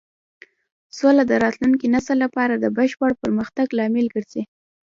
[0.97, 4.43] سوله د راتلونکي نسل لپاره د بشپړ پرمختګ لامل ګرځي.